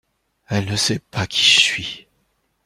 Elle 0.49 0.65
ne 0.65 0.75
sait 0.77 0.97
pas 0.97 1.27
qui 1.27 1.43
je 1.43 1.59
suis. 1.61 2.07